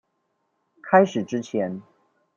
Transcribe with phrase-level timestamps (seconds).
[0.81, 1.83] 開始之前